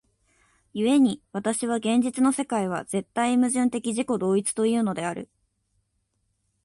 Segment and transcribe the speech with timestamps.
[0.73, 5.29] 故に私は現実の世界は絶対矛盾的自己同一というのである。